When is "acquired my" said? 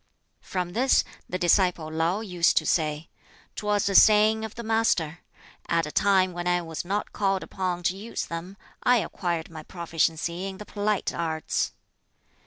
8.97-9.61